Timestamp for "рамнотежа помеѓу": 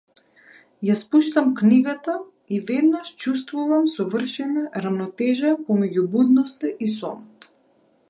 4.87-6.11